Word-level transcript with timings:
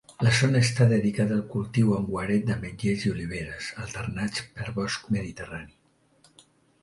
La 0.25 0.29
zona 0.35 0.59
està 0.67 0.85
dedicada 0.91 1.35
al 1.39 1.43
cultiu 1.55 1.91
en 1.97 2.07
guaret 2.07 2.47
d'ametllers 2.47 3.05
i 3.07 3.11
oliveres, 3.15 3.67
alternats 3.83 4.41
per 4.59 4.73
bosc 4.81 5.11
mediterrani. 5.17 6.45